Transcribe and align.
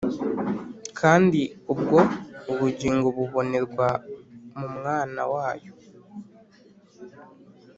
kandi 0.99 1.41
ubwo 1.73 1.99
ubugingo 2.51 3.07
bubonerwa 3.17 3.87
mu 4.57 4.67
Mwana 4.75 5.21
wayo 5.33 5.73